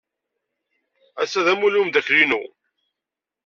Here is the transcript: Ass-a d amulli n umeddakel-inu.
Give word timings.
Ass-a 1.21 1.41
d 1.45 1.47
amulli 1.51 1.77
n 1.79 1.81
umeddakel-inu. 1.81 2.41